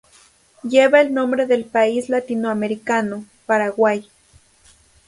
Lleva 0.63 0.99
el 0.99 1.13
nombre 1.13 1.45
del 1.45 1.63
país 1.63 2.09
latinoamericano, 2.09 3.23
Paraguay. 3.45 4.09